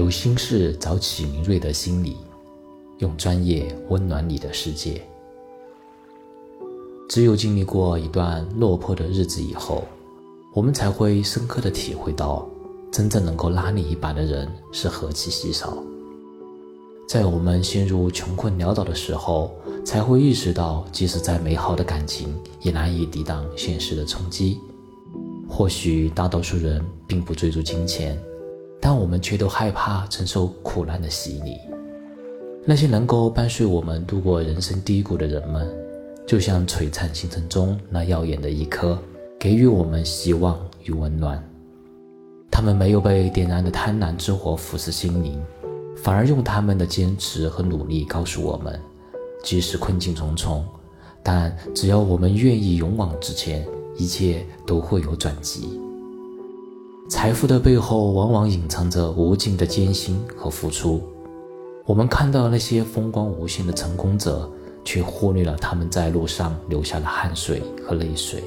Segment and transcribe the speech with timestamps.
[0.00, 2.16] 有心事找启明锐的心理，
[3.00, 5.02] 用专业温暖你的世界。
[7.06, 9.84] 只有经历过一段落魄的日子以后，
[10.54, 12.48] 我们才会深刻的体会到，
[12.90, 15.76] 真正能够拉你一把的人是何其稀少。
[17.06, 19.54] 在我们陷入穷困潦倒的时候，
[19.84, 24.58] 才会意识到，即使再美好的感情，也难以抵挡现实的冲击。
[25.46, 28.18] 或许大多数人并不追逐金钱。
[28.90, 31.58] 但我们却都害怕承受苦难的洗礼。
[32.64, 35.64] 那些能够伴随我们度过人生低谷的人们，
[36.26, 38.98] 就像璀璨星辰中那耀眼的一颗，
[39.38, 41.40] 给予我们希望与温暖。
[42.50, 45.40] 他们没有被点燃的贪婪之火腐蚀心灵，
[45.96, 48.76] 反而用他们的坚持和努力告诉我们：
[49.44, 50.64] 即使困境重重，
[51.22, 53.64] 但只要我们愿意勇往直前，
[53.96, 55.80] 一切都会有转机。
[57.10, 61.02] 财富的背后，往往隐藏着无尽的艰辛和付出。
[61.84, 64.48] 我们看到那些风光无限的成功者，
[64.84, 68.44] 却忽略了他们在路上流下的汗水和泪水。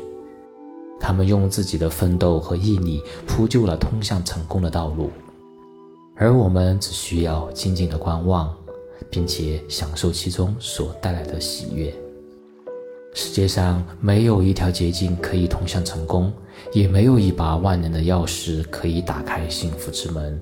[0.97, 5.09] 他们用自己的奋斗和毅力铺就了通向成功的道路，
[6.16, 8.51] 而我们只需要静静的观望，
[9.09, 11.93] 并且享受其中所带来的喜悦。
[13.16, 16.33] 世界上没有一条捷径可以通向成功，
[16.73, 20.39] 也没有一把万能的钥匙可以打开幸福之门。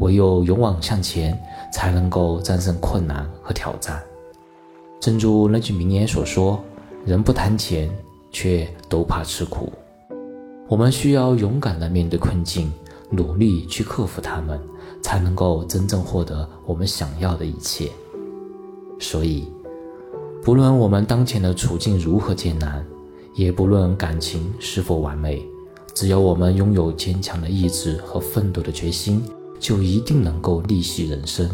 [0.00, 1.38] 唯有勇往向前，
[1.72, 4.02] 才能够战胜困难和挑战。
[4.98, 6.62] 正如那句名言所说
[7.06, 7.88] ：“人不贪钱，
[8.32, 9.72] 却都怕吃苦。”
[10.66, 12.72] 我们需要勇敢地面对困境，
[13.08, 14.60] 努力去克服它们，
[15.00, 17.88] 才能够真正获得我们想要的一切。
[18.98, 19.46] 所以。
[20.42, 22.84] 不论我们当前的处境如何艰难，
[23.34, 25.44] 也不论感情是否完美，
[25.94, 29.22] 只要我们拥有坚强的意志和奋斗的决心，
[29.58, 31.48] 就一定能够逆袭人生，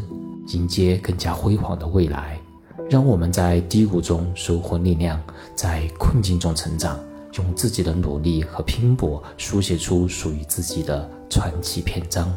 [0.52, 2.40] 迎接更加辉煌的未来。
[2.88, 5.20] 让我们在低谷中收获力量，
[5.56, 6.96] 在困境中成长，
[7.38, 12.32] 用自己的努力和拼搏，书写出属于自己的传奇篇章。